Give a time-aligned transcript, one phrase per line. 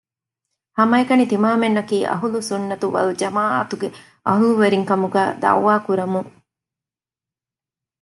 [0.79, 3.87] ހަމައެކަނި ތިމާމެންނަކީ އަހުލު ސުއްނަތު ވަލްޖަމާޢަތުގެ
[4.27, 6.31] އަހުލުވެރިން ކަމުގައި ދަޢުވާ ކުރަމުން